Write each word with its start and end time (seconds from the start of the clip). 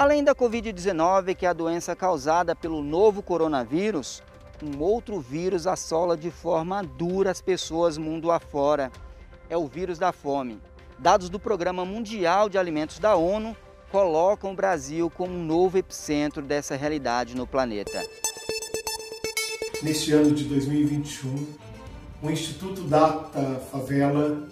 Além 0.00 0.24
da 0.24 0.34
Covid-19, 0.34 1.34
que 1.34 1.44
é 1.44 1.50
a 1.50 1.52
doença 1.52 1.94
causada 1.94 2.56
pelo 2.56 2.82
novo 2.82 3.22
coronavírus, 3.22 4.22
um 4.62 4.82
outro 4.82 5.20
vírus 5.20 5.66
assola 5.66 6.16
de 6.16 6.30
forma 6.30 6.82
dura 6.82 7.30
as 7.30 7.42
pessoas 7.42 7.98
mundo 7.98 8.30
afora. 8.30 8.90
É 9.50 9.58
o 9.58 9.66
vírus 9.66 9.98
da 9.98 10.10
fome. 10.10 10.58
Dados 10.98 11.28
do 11.28 11.38
Programa 11.38 11.84
Mundial 11.84 12.48
de 12.48 12.56
Alimentos 12.56 12.98
da 12.98 13.14
ONU 13.14 13.54
colocam 13.92 14.52
o 14.52 14.56
Brasil 14.56 15.10
como 15.10 15.34
um 15.34 15.44
novo 15.44 15.76
epicentro 15.76 16.40
dessa 16.40 16.76
realidade 16.76 17.36
no 17.36 17.46
planeta. 17.46 18.02
Neste 19.82 20.14
ano 20.14 20.30
de 20.30 20.44
2021, 20.44 21.46
o 22.22 22.30
Instituto 22.30 22.84
Data 22.84 23.60
Favela 23.70 24.48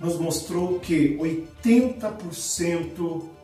nos 0.00 0.18
mostrou 0.18 0.80
que 0.80 1.18
80% 1.18 3.35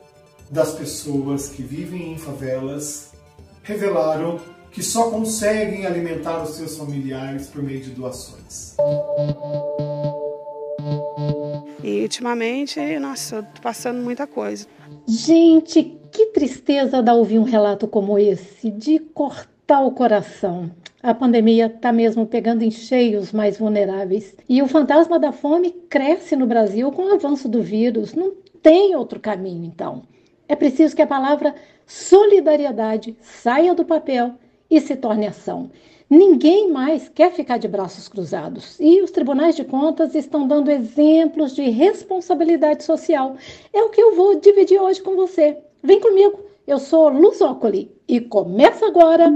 das 0.53 0.75
pessoas 0.75 1.49
que 1.49 1.63
vivem 1.63 2.13
em 2.13 2.19
favelas 2.19 3.15
revelaram 3.63 4.39
que 4.71 4.83
só 4.83 5.11
conseguem 5.11 5.87
alimentar 5.87 6.43
os 6.43 6.51
seus 6.51 6.77
familiares 6.77 7.47
por 7.47 7.63
meio 7.63 7.81
de 7.81 7.91
doações. 7.91 8.77
E 11.83 12.03
ultimamente, 12.03 12.79
nossa, 12.99 13.37
eu 13.37 13.43
tô 13.43 13.63
passando 13.63 14.03
muita 14.03 14.27
coisa. 14.27 14.67
Gente, 15.09 15.99
que 16.11 16.27
tristeza 16.27 17.03
dar 17.03 17.15
ouvir 17.15 17.39
um 17.39 17.45
relato 17.45 17.89
como 17.89 18.19
esse, 18.19 18.71
de 18.71 18.99
cortar 18.99 19.81
o 19.81 19.93
coração. 19.93 20.71
A 21.03 21.15
pandemia 21.15 21.67
está 21.67 21.91
mesmo 21.93 22.27
pegando 22.27 22.63
em 22.63 22.71
cheio 22.71 23.19
os 23.19 23.33
mais 23.33 23.59
vulneráveis. 23.59 24.35
E 24.47 24.61
o 24.61 24.69
fantasma 24.69 25.19
da 25.19 25.33
fome 25.33 25.71
cresce 25.89 26.37
no 26.37 26.47
Brasil 26.47 26.93
com 26.93 27.11
o 27.11 27.15
avanço 27.15 27.49
do 27.49 27.63
vírus. 27.63 28.13
Não 28.15 28.35
tem 28.63 28.95
outro 28.95 29.19
caminho, 29.19 29.65
então. 29.65 30.03
É 30.49 30.57
preciso 30.57 30.95
que 30.95 31.03
a 31.03 31.07
palavra 31.07 31.55
solidariedade 31.87 33.17
saia 33.21 33.75
do 33.75 33.85
papel 33.85 34.35
e 34.71 34.81
se 34.81 34.97
torne 34.97 35.27
ação. 35.27 35.71
Ninguém 36.09 36.71
mais 36.71 37.09
quer 37.09 37.33
ficar 37.33 37.57
de 37.57 37.67
braços 37.67 38.07
cruzados. 38.07 38.79
E 38.79 39.01
os 39.01 39.11
tribunais 39.11 39.57
de 39.57 39.65
contas 39.65 40.15
estão 40.15 40.47
dando 40.47 40.71
exemplos 40.71 41.55
de 41.55 41.71
responsabilidade 41.71 42.85
social. 42.85 43.37
É 43.73 43.83
o 43.83 43.89
que 43.89 44.03
eu 44.03 44.15
vou 44.15 44.39
dividir 44.39 44.79
hoje 44.79 45.01
com 45.01 45.17
você. 45.17 45.57
Vem 45.83 46.01
comigo. 46.01 46.39
Eu 46.67 46.79
sou 46.79 47.09
Luz 47.09 47.41
Ocoli 47.41 47.91
e 48.07 48.21
começa 48.21 48.87
agora. 48.87 49.33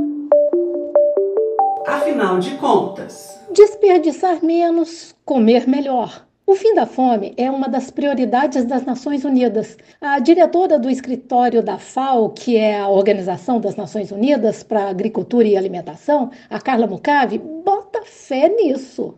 Afinal 1.87 2.39
de 2.39 2.55
contas, 2.57 3.41
desperdiçar 3.53 4.45
menos, 4.45 5.15
comer 5.25 5.67
melhor. 5.67 6.26
O 6.49 6.55
fim 6.55 6.75
da 6.75 6.87
fome 6.87 7.35
é 7.37 7.51
uma 7.51 7.69
das 7.69 7.91
prioridades 7.91 8.65
das 8.65 8.85
Nações 8.85 9.25
Unidas. 9.25 9.77
A 10.01 10.21
diretora 10.21 10.79
do 10.79 10.89
escritório 10.89 11.61
da 11.61 11.77
FAO, 11.77 12.31
que 12.31 12.57
é 12.57 12.79
a 12.79 12.89
Organização 12.89 13.61
das 13.61 13.75
Nações 13.75 14.13
Unidas 14.13 14.63
para 14.63 14.89
Agricultura 14.89 15.49
e 15.49 15.57
Alimentação, 15.57 16.31
a 16.49 16.61
Carla 16.61 16.87
Mucave, 16.87 17.39
bota 17.39 18.03
fé 18.05 18.49
nisso. 18.49 19.13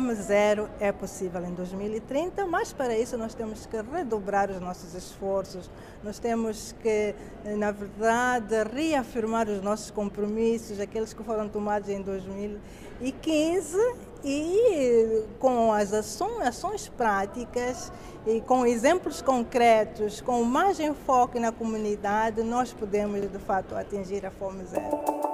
Fome 0.00 0.14
zero 0.14 0.66
é 0.80 0.90
possível 0.90 1.44
em 1.44 1.52
2030, 1.52 2.46
mas 2.46 2.72
para 2.72 2.96
isso 2.96 3.18
nós 3.18 3.34
temos 3.34 3.66
que 3.66 3.76
redobrar 3.82 4.50
os 4.50 4.58
nossos 4.58 4.94
esforços, 4.94 5.70
nós 6.02 6.18
temos 6.18 6.74
que, 6.82 7.14
na 7.58 7.70
verdade, 7.70 8.54
reafirmar 8.74 9.46
os 9.46 9.60
nossos 9.60 9.90
compromissos, 9.90 10.80
aqueles 10.80 11.12
que 11.12 11.22
foram 11.22 11.50
tomados 11.50 11.90
em 11.90 12.00
2015 12.00 13.76
e 14.24 15.22
com 15.38 15.70
as 15.70 15.92
ações, 15.92 16.46
ações 16.46 16.88
práticas 16.88 17.92
e 18.26 18.40
com 18.40 18.64
exemplos 18.64 19.20
concretos, 19.20 20.22
com 20.22 20.42
mais 20.42 20.80
enfoque 20.80 21.38
na 21.38 21.52
comunidade, 21.52 22.42
nós 22.42 22.72
podemos 22.72 23.20
de 23.30 23.38
fato 23.38 23.76
atingir 23.76 24.24
a 24.24 24.30
fome 24.30 24.64
zero. 24.64 25.29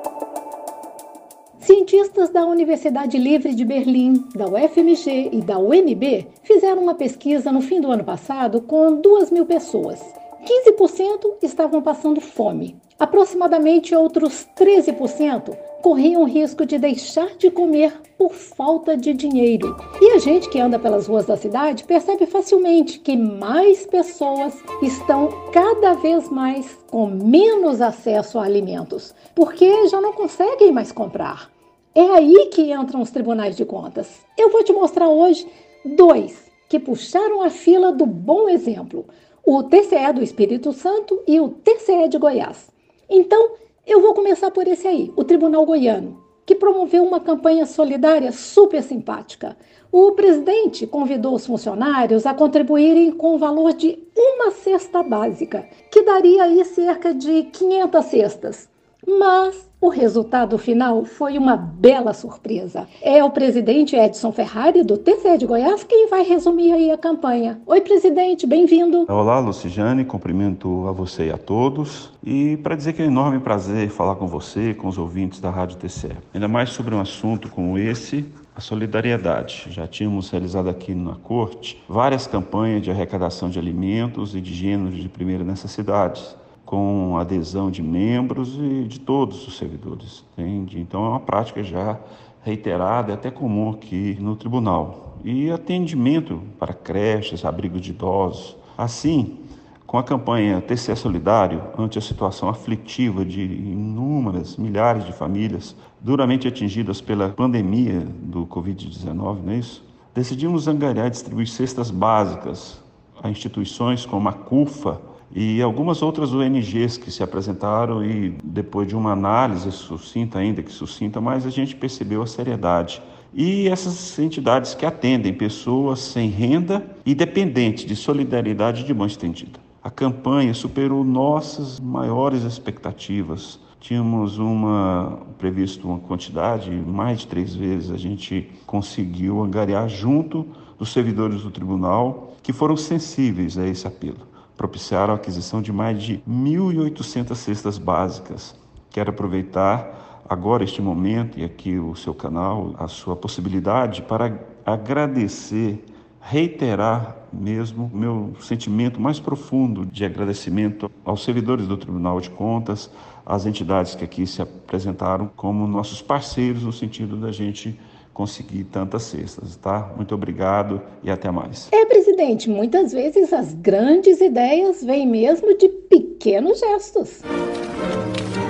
Cientistas 1.66 2.30
da 2.30 2.46
Universidade 2.46 3.18
Livre 3.18 3.52
de 3.52 3.64
Berlim, 3.64 4.24
da 4.36 4.46
UFMG 4.46 5.30
e 5.32 5.40
da 5.42 5.58
UNB 5.58 6.24
fizeram 6.44 6.80
uma 6.80 6.94
pesquisa 6.94 7.50
no 7.50 7.60
fim 7.60 7.80
do 7.80 7.90
ano 7.90 8.04
passado 8.04 8.60
com 8.60 9.00
2 9.00 9.32
mil 9.32 9.44
pessoas. 9.44 10.00
15% 10.44 11.38
estavam 11.42 11.82
passando 11.82 12.20
fome. 12.20 12.76
Aproximadamente 13.00 13.96
outros 13.96 14.46
13% 14.56 15.56
corriam 15.82 16.22
risco 16.22 16.64
de 16.64 16.78
deixar 16.78 17.36
de 17.36 17.50
comer 17.50 17.92
por 18.16 18.32
falta 18.32 18.96
de 18.96 19.12
dinheiro. 19.12 19.76
E 20.00 20.12
a 20.12 20.18
gente 20.20 20.48
que 20.48 20.60
anda 20.60 20.78
pelas 20.78 21.08
ruas 21.08 21.26
da 21.26 21.36
cidade 21.36 21.82
percebe 21.82 22.26
facilmente 22.26 23.00
que 23.00 23.16
mais 23.16 23.84
pessoas 23.86 24.54
estão 24.80 25.30
cada 25.52 25.94
vez 25.94 26.28
mais 26.30 26.78
com 26.92 27.08
menos 27.08 27.80
acesso 27.80 28.38
a 28.38 28.44
alimentos, 28.44 29.12
porque 29.34 29.88
já 29.88 30.00
não 30.00 30.12
conseguem 30.12 30.70
mais 30.70 30.92
comprar. 30.92 31.55
É 31.98 32.10
aí 32.10 32.50
que 32.52 32.74
entram 32.74 33.00
os 33.00 33.10
tribunais 33.10 33.56
de 33.56 33.64
contas. 33.64 34.20
Eu 34.36 34.50
vou 34.50 34.62
te 34.62 34.70
mostrar 34.70 35.08
hoje 35.08 35.46
dois 35.82 36.44
que 36.68 36.78
puxaram 36.78 37.40
a 37.40 37.48
fila 37.48 37.90
do 37.90 38.04
bom 38.04 38.50
exemplo: 38.50 39.06
o 39.42 39.62
TCE 39.62 40.12
do 40.14 40.22
Espírito 40.22 40.74
Santo 40.74 41.22
e 41.26 41.40
o 41.40 41.48
TCE 41.48 42.10
de 42.10 42.18
Goiás. 42.18 42.70
Então, 43.08 43.52
eu 43.86 44.02
vou 44.02 44.12
começar 44.12 44.50
por 44.50 44.68
esse 44.68 44.86
aí, 44.86 45.10
o 45.16 45.24
Tribunal 45.24 45.64
Goiano, 45.64 46.22
que 46.44 46.54
promoveu 46.54 47.02
uma 47.02 47.18
campanha 47.18 47.64
solidária 47.64 48.30
super 48.30 48.82
simpática. 48.82 49.56
O 49.90 50.12
presidente 50.12 50.86
convidou 50.86 51.34
os 51.34 51.46
funcionários 51.46 52.26
a 52.26 52.34
contribuírem 52.34 53.10
com 53.10 53.36
o 53.36 53.38
valor 53.38 53.72
de 53.72 53.98
uma 54.14 54.50
cesta 54.50 55.02
básica, 55.02 55.66
que 55.90 56.02
daria 56.02 56.42
aí 56.42 56.62
cerca 56.62 57.14
de 57.14 57.44
500 57.44 58.04
cestas. 58.04 58.75
Mas 59.06 59.70
o 59.80 59.88
resultado 59.88 60.58
final 60.58 61.04
foi 61.04 61.38
uma 61.38 61.56
bela 61.56 62.12
surpresa. 62.12 62.88
É 63.00 63.22
o 63.22 63.30
presidente 63.30 63.94
Edson 63.94 64.32
Ferrari, 64.32 64.82
do 64.82 64.98
TCE 64.98 65.38
de 65.38 65.46
Goiás, 65.46 65.84
quem 65.84 66.08
vai 66.08 66.24
resumir 66.24 66.72
aí 66.72 66.90
a 66.90 66.98
campanha. 66.98 67.60
Oi, 67.64 67.80
presidente, 67.80 68.46
bem-vindo. 68.48 69.04
Olá, 69.08 69.38
Luciane, 69.38 70.04
cumprimento 70.04 70.88
a 70.88 70.92
você 70.92 71.28
e 71.28 71.30
a 71.30 71.38
todos. 71.38 72.10
E 72.24 72.56
para 72.56 72.74
dizer 72.74 72.94
que 72.94 73.02
é 73.02 73.04
um 73.04 73.08
enorme 73.08 73.38
prazer 73.38 73.88
falar 73.90 74.16
com 74.16 74.26
você, 74.26 74.74
com 74.74 74.88
os 74.88 74.98
ouvintes 74.98 75.40
da 75.40 75.50
Rádio 75.50 75.76
TCE. 75.76 76.16
Ainda 76.34 76.48
mais 76.48 76.70
sobre 76.70 76.92
um 76.92 77.00
assunto 77.00 77.48
como 77.48 77.78
esse, 77.78 78.24
a 78.56 78.60
solidariedade. 78.60 79.68
Já 79.70 79.86
tínhamos 79.86 80.30
realizado 80.30 80.68
aqui 80.68 80.94
na 80.94 81.14
Corte 81.14 81.80
várias 81.88 82.26
campanhas 82.26 82.82
de 82.82 82.90
arrecadação 82.90 83.48
de 83.48 83.58
alimentos 83.58 84.34
e 84.34 84.40
de 84.40 84.52
gêneros 84.52 85.00
de 85.00 85.08
primeira 85.08 85.44
necessidade 85.44 86.34
com 86.66 87.16
adesão 87.16 87.70
de 87.70 87.80
membros 87.80 88.58
e 88.60 88.84
de 88.84 88.98
todos 88.98 89.46
os 89.46 89.56
servidores, 89.56 90.24
entende? 90.36 90.80
Então 90.80 91.06
é 91.06 91.08
uma 91.08 91.20
prática 91.20 91.62
já 91.62 91.98
reiterada 92.42 93.12
e 93.12 93.14
até 93.14 93.30
comum 93.30 93.70
aqui 93.70 94.18
no 94.20 94.34
tribunal. 94.34 95.16
E 95.24 95.50
atendimento 95.50 96.42
para 96.58 96.74
creches, 96.74 97.44
abrigos 97.44 97.80
de 97.80 97.90
idosos. 97.90 98.56
Assim, 98.76 99.38
com 99.86 99.96
a 99.96 100.02
campanha 100.02 100.60
TCE 100.60 100.96
Solidário, 100.96 101.62
ante 101.78 101.98
a 101.98 102.02
situação 102.02 102.48
aflitiva 102.48 103.24
de 103.24 103.42
inúmeras, 103.42 104.56
milhares 104.56 105.04
de 105.04 105.12
famílias 105.12 105.76
duramente 106.00 106.48
atingidas 106.48 107.00
pela 107.00 107.28
pandemia 107.28 108.00
do 108.00 108.44
Covid-19, 108.46 109.38
não 109.44 109.52
é 109.52 109.58
isso? 109.58 109.84
Decidimos 110.12 110.66
angariar 110.66 111.06
e 111.06 111.10
distribuir 111.10 111.46
cestas 111.46 111.90
básicas 111.90 112.80
a 113.22 113.30
instituições 113.30 114.04
como 114.04 114.28
a 114.28 114.32
CUFA, 114.32 115.00
e 115.34 115.60
algumas 115.60 116.02
outras 116.02 116.32
ONGs 116.32 116.96
que 116.96 117.10
se 117.10 117.22
apresentaram 117.22 118.04
e 118.04 118.34
depois 118.44 118.86
de 118.86 118.94
uma 118.96 119.12
análise 119.12 119.70
sucinta 119.72 120.38
ainda 120.38 120.62
que 120.62 120.72
sucinta, 120.72 121.20
mas 121.20 121.46
a 121.46 121.50
gente 121.50 121.74
percebeu 121.74 122.22
a 122.22 122.26
seriedade. 122.26 123.02
E 123.34 123.68
essas 123.68 124.18
entidades 124.18 124.74
que 124.74 124.86
atendem 124.86 125.34
pessoas 125.34 126.00
sem 126.00 126.30
renda 126.30 126.86
e 127.04 127.14
dependentes 127.14 127.84
de 127.84 127.96
solidariedade 127.96 128.84
de 128.84 128.94
mão 128.94 129.06
estendida. 129.06 129.60
A 129.82 129.90
campanha 129.90 130.54
superou 130.54 131.04
nossas 131.04 131.78
maiores 131.78 132.42
expectativas. 132.42 133.60
Tínhamos 133.78 134.38
uma 134.38 135.20
previsto 135.38 135.86
uma 135.86 135.98
quantidade, 135.98 136.70
mais 136.70 137.20
de 137.20 137.26
três 137.26 137.54
vezes 137.54 137.90
a 137.90 137.96
gente 137.96 138.48
conseguiu 138.66 139.42
angariar 139.42 139.88
junto 139.88 140.46
dos 140.78 140.92
servidores 140.92 141.42
do 141.42 141.50
tribunal 141.50 142.34
que 142.42 142.52
foram 142.52 142.76
sensíveis 142.76 143.58
a 143.58 143.66
esse 143.66 143.86
apelo 143.86 144.35
propiciaram 144.56 145.12
a 145.12 145.16
aquisição 145.16 145.60
de 145.60 145.72
mais 145.72 146.02
de 146.02 146.22
1.800 146.28 147.34
cestas 147.34 147.78
básicas. 147.78 148.54
Quero 148.90 149.10
aproveitar 149.10 150.24
agora 150.28 150.64
este 150.64 150.82
momento 150.82 151.38
e 151.38 151.44
aqui 151.44 151.78
o 151.78 151.94
seu 151.94 152.14
canal, 152.14 152.74
a 152.78 152.88
sua 152.88 153.14
possibilidade 153.14 154.02
para 154.02 154.38
agradecer, 154.64 155.84
reiterar 156.20 157.16
mesmo 157.32 157.90
meu 157.92 158.32
sentimento 158.40 159.00
mais 159.00 159.20
profundo 159.20 159.84
de 159.84 160.04
agradecimento 160.04 160.90
aos 161.04 161.22
servidores 161.22 161.68
do 161.68 161.76
Tribunal 161.76 162.20
de 162.20 162.30
Contas, 162.30 162.90
às 163.24 163.46
entidades 163.46 163.94
que 163.94 164.04
aqui 164.04 164.26
se 164.26 164.40
apresentaram 164.40 165.30
como 165.36 165.66
nossos 165.66 166.00
parceiros 166.00 166.62
no 166.62 166.72
sentido 166.72 167.16
da 167.16 167.30
gente 167.30 167.78
conseguir 168.12 168.64
tantas 168.64 169.02
cestas, 169.02 169.56
tá? 169.56 169.92
Muito 169.94 170.14
obrigado 170.14 170.80
e 171.02 171.10
até 171.10 171.30
mais. 171.30 171.68
É, 171.70 171.84
presidente 172.16 172.48
muitas 172.48 172.92
vezes 172.92 173.30
as 173.30 173.52
grandes 173.52 174.22
ideias 174.22 174.82
vêm 174.82 175.06
mesmo 175.06 175.54
de 175.54 175.68
pequenos 175.68 176.58
gestos. 176.58 177.20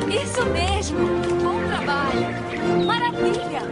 Isso 0.09 0.47
mesmo! 0.51 0.99
Bom 1.43 1.59
trabalho! 1.67 2.87
Maravilha! 2.87 3.63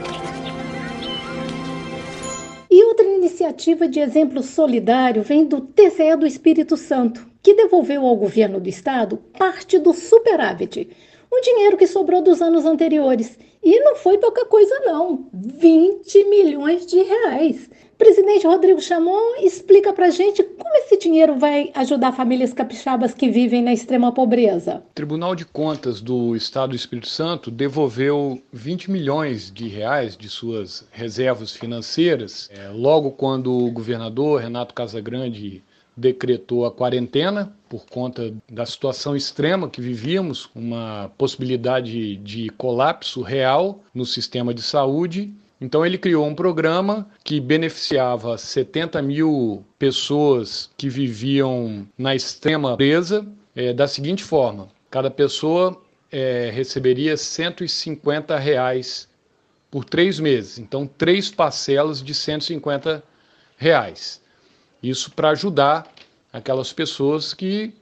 E 2.68 2.84
outra 2.84 3.06
iniciativa 3.06 3.86
de 3.86 4.00
exemplo 4.00 4.42
solidário 4.42 5.22
vem 5.22 5.44
do 5.44 5.60
TCE 5.60 6.16
do 6.16 6.26
Espírito 6.26 6.76
Santo, 6.76 7.24
que 7.40 7.54
devolveu 7.54 8.04
ao 8.04 8.16
governo 8.16 8.58
do 8.58 8.68
estado 8.68 9.18
parte 9.38 9.78
do 9.78 9.92
superávit, 9.92 10.90
o 11.30 11.40
dinheiro 11.40 11.76
que 11.76 11.86
sobrou 11.86 12.20
dos 12.20 12.42
anos 12.42 12.64
anteriores. 12.64 13.38
E 13.62 13.78
não 13.78 13.94
foi 13.94 14.18
pouca 14.18 14.44
coisa, 14.44 14.76
não: 14.80 15.28
20 15.32 16.24
milhões 16.24 16.84
de 16.84 17.00
reais. 17.00 17.70
Presidente 17.96 18.46
Rodrigo 18.46 18.80
Chamon 18.80 19.36
explica 19.40 19.92
para 19.92 20.10
gente 20.10 20.42
como 20.42 20.74
esse 20.76 20.98
dinheiro 20.98 21.38
vai 21.38 21.70
ajudar 21.74 22.12
famílias 22.12 22.52
capixabas 22.52 23.14
que 23.14 23.28
vivem 23.28 23.62
na 23.62 23.72
extrema 23.72 24.12
pobreza. 24.12 24.82
O 24.90 24.94
Tribunal 24.94 25.34
de 25.34 25.44
Contas 25.44 26.00
do 26.00 26.34
Estado 26.34 26.70
do 26.70 26.76
Espírito 26.76 27.08
Santo 27.08 27.50
devolveu 27.50 28.42
20 28.52 28.90
milhões 28.90 29.50
de 29.50 29.68
reais 29.68 30.16
de 30.16 30.28
suas 30.28 30.86
reservas 30.90 31.52
financeiras 31.52 32.50
é, 32.52 32.68
logo 32.68 33.12
quando 33.12 33.52
o 33.52 33.70
governador 33.70 34.40
Renato 34.40 34.74
Casagrande 34.74 35.62
decretou 35.96 36.64
a 36.66 36.72
quarentena 36.72 37.52
por 37.68 37.86
conta 37.86 38.34
da 38.50 38.66
situação 38.66 39.16
extrema 39.16 39.68
que 39.68 39.80
vivíamos, 39.80 40.50
uma 40.54 41.10
possibilidade 41.16 42.16
de 42.16 42.50
colapso 42.50 43.22
real 43.22 43.80
no 43.94 44.04
sistema 44.04 44.52
de 44.52 44.62
saúde 44.62 45.32
então 45.64 45.84
ele 45.84 45.96
criou 45.96 46.26
um 46.26 46.34
programa 46.34 47.08
que 47.24 47.40
beneficiava 47.40 48.36
70 48.36 49.00
mil 49.00 49.64
pessoas 49.78 50.70
que 50.76 50.90
viviam 50.90 51.88
na 51.96 52.14
extrema 52.14 52.72
pobreza 52.72 53.26
é, 53.56 53.72
da 53.72 53.88
seguinte 53.88 54.22
forma: 54.22 54.68
cada 54.90 55.10
pessoa 55.10 55.80
é, 56.12 56.50
receberia 56.52 57.16
150 57.16 58.38
reais 58.38 59.08
por 59.70 59.86
três 59.86 60.20
meses. 60.20 60.58
Então 60.58 60.86
três 60.86 61.30
parcelas 61.30 62.02
de 62.02 62.12
150 62.12 63.02
reais. 63.56 64.20
Isso 64.82 65.10
para 65.12 65.30
ajudar 65.30 65.90
aquelas 66.30 66.74
pessoas 66.74 67.32
que 67.32 67.72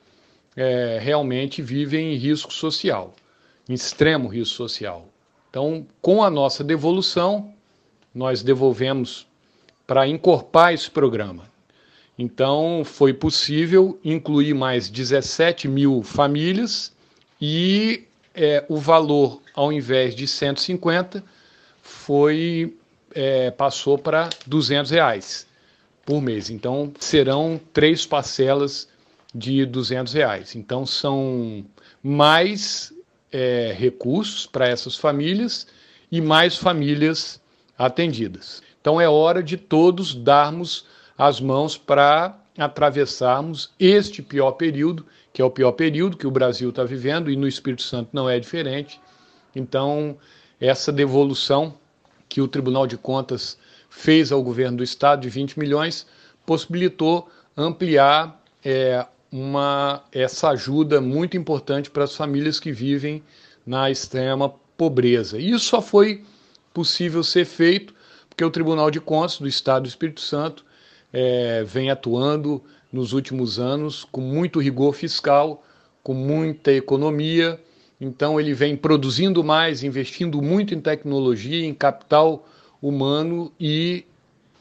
é, 0.56 1.00
realmente 1.02 1.60
vivem 1.60 2.14
em 2.14 2.16
risco 2.16 2.52
social, 2.52 3.12
em 3.68 3.74
extremo 3.74 4.28
risco 4.28 4.54
social. 4.54 5.08
Então, 5.50 5.84
com 6.00 6.22
a 6.22 6.30
nossa 6.30 6.62
devolução, 6.62 7.52
nós 8.14 8.42
devolvemos 8.42 9.26
para 9.86 10.06
encorpar 10.06 10.72
esse 10.72 10.90
programa. 10.90 11.50
Então, 12.18 12.82
foi 12.84 13.12
possível 13.12 13.98
incluir 14.04 14.54
mais 14.54 14.88
17 14.88 15.66
mil 15.66 16.02
famílias 16.02 16.92
e 17.40 18.04
é, 18.34 18.64
o 18.68 18.76
valor, 18.76 19.40
ao 19.54 19.72
invés 19.72 20.14
de 20.14 20.26
150, 20.26 21.24
foi 21.82 22.76
é, 23.14 23.50
passou 23.50 23.98
para 23.98 24.30
200 24.46 24.90
reais 24.90 25.46
por 26.04 26.20
mês. 26.20 26.50
Então, 26.50 26.92
serão 26.98 27.60
três 27.72 28.06
parcelas 28.06 28.88
de 29.34 29.66
200 29.66 30.12
reais. 30.12 30.54
Então, 30.54 30.86
são 30.86 31.64
mais 32.02 32.92
é, 33.30 33.74
recursos 33.76 34.46
para 34.46 34.68
essas 34.68 34.96
famílias 34.96 35.66
e 36.10 36.20
mais 36.20 36.56
famílias 36.56 37.40
atendidas. 37.84 38.62
Então 38.80 39.00
é 39.00 39.08
hora 39.08 39.42
de 39.42 39.56
todos 39.56 40.14
darmos 40.14 40.86
as 41.18 41.40
mãos 41.40 41.76
para 41.76 42.38
atravessarmos 42.56 43.70
este 43.78 44.22
pior 44.22 44.52
período, 44.52 45.04
que 45.32 45.42
é 45.42 45.44
o 45.44 45.50
pior 45.50 45.72
período 45.72 46.16
que 46.16 46.26
o 46.26 46.30
Brasil 46.30 46.70
está 46.70 46.84
vivendo 46.84 47.30
e 47.30 47.36
no 47.36 47.48
Espírito 47.48 47.82
Santo 47.82 48.10
não 48.12 48.28
é 48.28 48.38
diferente. 48.38 49.00
Então, 49.54 50.16
essa 50.60 50.92
devolução 50.92 51.74
que 52.28 52.40
o 52.40 52.48
Tribunal 52.48 52.86
de 52.86 52.96
Contas 52.96 53.58
fez 53.90 54.30
ao 54.30 54.42
governo 54.42 54.78
do 54.78 54.84
Estado 54.84 55.22
de 55.22 55.28
20 55.28 55.58
milhões 55.58 56.06
possibilitou 56.46 57.28
ampliar 57.56 58.40
é, 58.64 59.04
uma, 59.30 60.04
essa 60.12 60.50
ajuda 60.50 61.00
muito 61.00 61.36
importante 61.36 61.90
para 61.90 62.04
as 62.04 62.14
famílias 62.14 62.60
que 62.60 62.70
vivem 62.70 63.22
na 63.66 63.90
extrema 63.90 64.54
pobreza. 64.76 65.38
Isso 65.38 65.66
só 65.66 65.82
foi 65.82 66.24
possível 66.72 67.22
ser 67.22 67.44
feito, 67.44 67.94
porque 68.28 68.44
o 68.44 68.50
Tribunal 68.50 68.90
de 68.90 69.00
Contas 69.00 69.38
do 69.38 69.46
Estado 69.46 69.82
do 69.82 69.88
Espírito 69.88 70.20
Santo 70.20 70.64
é, 71.12 71.62
vem 71.64 71.90
atuando 71.90 72.62
nos 72.92 73.12
últimos 73.12 73.58
anos 73.58 74.04
com 74.10 74.20
muito 74.20 74.60
rigor 74.60 74.92
fiscal, 74.94 75.64
com 76.02 76.14
muita 76.14 76.72
economia. 76.72 77.60
Então, 78.00 78.40
ele 78.40 78.52
vem 78.54 78.76
produzindo 78.76 79.44
mais, 79.44 79.82
investindo 79.84 80.42
muito 80.42 80.74
em 80.74 80.80
tecnologia, 80.80 81.64
em 81.64 81.74
capital 81.74 82.48
humano 82.80 83.52
e 83.60 84.04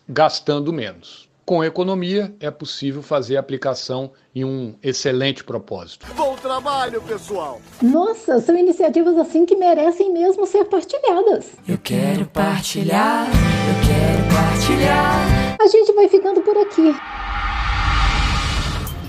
gastando 0.07 0.71
menos 0.71 1.30
com 1.45 1.63
economia, 1.63 2.33
é 2.39 2.49
possível 2.49 3.01
fazer 3.01 3.37
a 3.37 3.39
aplicação 3.39 4.11
em 4.33 4.45
um 4.45 4.75
excelente 4.81 5.43
propósito. 5.43 6.05
Bom 6.15 6.35
trabalho, 6.35 7.01
pessoal! 7.01 7.59
Nossa, 7.81 8.39
são 8.39 8.57
iniciativas 8.57 9.17
assim 9.17 9.45
que 9.45 9.55
merecem 9.55 10.13
mesmo 10.13 10.45
ser 10.45 10.65
partilhadas. 10.65 11.47
Eu 11.67 11.77
quero 11.77 12.25
partilhar, 12.27 13.27
eu 13.27 13.87
quero 13.87 14.35
partilhar. 14.35 15.57
A 15.59 15.67
gente 15.67 15.91
vai 15.93 16.07
ficando 16.07 16.41
por 16.41 16.57
aqui. 16.57 16.95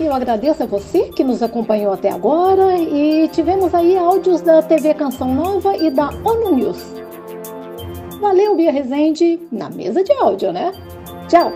Eu 0.01 0.13
agradeço 0.13 0.63
a 0.65 0.67
você 0.67 1.11
que 1.11 1.23
nos 1.23 1.43
acompanhou 1.43 1.93
até 1.93 2.11
agora 2.11 2.77
e 2.77 3.29
tivemos 3.29 3.73
aí 3.73 3.97
áudios 3.97 4.41
da 4.41 4.61
TV 4.61 4.95
Canção 4.95 5.33
Nova 5.33 5.77
e 5.77 5.91
da 5.91 6.09
ONU 6.25 6.57
News. 6.57 6.83
Valeu, 8.21 8.57
Bia 8.57 8.73
Rezende, 8.73 9.41
na 9.51 9.69
mesa 9.71 10.03
de 10.03 10.13
áudio, 10.15 10.53
né? 10.53 10.73
Tchau! 11.29 11.53